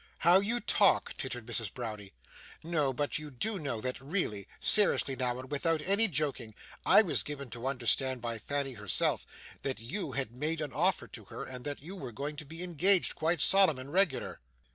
'How 0.17 0.39
you 0.39 0.59
talk!' 0.59 1.13
tittered 1.15 1.45
Mrs. 1.45 1.71
Browdie. 1.71 2.11
'No, 2.63 2.91
but 2.91 3.11
do 3.11 3.21
you 3.39 3.59
know 3.59 3.79
that 3.81 4.01
really 4.01 4.47
seriously 4.59 5.15
now 5.15 5.37
and 5.37 5.51
without 5.51 5.79
any 5.83 6.07
joking 6.07 6.55
I 6.83 7.03
was 7.03 7.21
given 7.21 7.51
to 7.51 7.67
understand 7.67 8.19
by 8.19 8.39
Fanny 8.39 8.73
herself, 8.73 9.27
that 9.61 9.79
you 9.79 10.13
had 10.13 10.31
made 10.31 10.59
an 10.59 10.73
offer 10.73 11.07
to 11.09 11.25
her, 11.25 11.43
and 11.45 11.63
that 11.65 11.83
you 11.83 11.93
two 11.93 11.95
were 11.97 12.11
going 12.11 12.35
to 12.37 12.45
be 12.45 12.63
engaged 12.63 13.13
quite 13.13 13.41
solemn 13.41 13.77
and 13.77 13.93
regular. 13.93 14.39